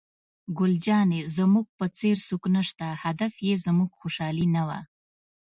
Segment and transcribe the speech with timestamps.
[0.57, 4.79] ګل جانې: زموږ په څېر څوک نشته، هدف یې زموږ خوشحالي نه وه.